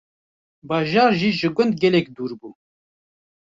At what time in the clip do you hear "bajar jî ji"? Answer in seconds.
0.69-1.47